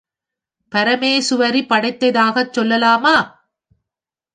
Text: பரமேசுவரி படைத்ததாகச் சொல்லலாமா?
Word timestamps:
பரமேசுவரி 0.71 1.61
படைத்ததாகச் 1.61 2.53
சொல்லலாமா? 2.53 3.15